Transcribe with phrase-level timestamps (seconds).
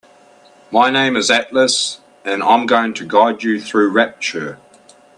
[0.71, 4.57] My name is Atlas and I'm going to guide you through Rapture.